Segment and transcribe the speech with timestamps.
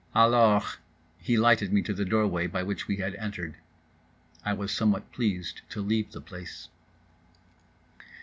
[0.15, 0.77] "Alors."
[1.19, 3.53] He lighted me to the door way by which we had entered.
[4.43, 6.69] (I was somewhat pleased to leave the place.)